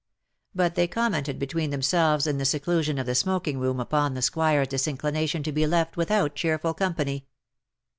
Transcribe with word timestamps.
But 0.55 0.73
they 0.73 0.87
commented 0.87 1.37
between 1.37 1.69
them 1.69 1.83
selves 1.83 2.25
in 2.25 2.39
the 2.39 2.43
seclusion 2.43 2.97
of 2.97 3.05
the 3.05 3.13
smoking 3.13 3.59
room 3.59 3.79
upon 3.79 4.15
the 4.15 4.23
Squire's 4.23 4.69
disinclination 4.69 5.43
to 5.43 5.51
be 5.51 5.67
left 5.67 5.95
without 5.95 6.33
cheerful 6.33 6.73
company. 6.73 7.27